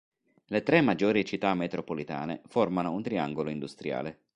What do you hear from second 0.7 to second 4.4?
maggiori città metropolitane formano un triangolo industriale.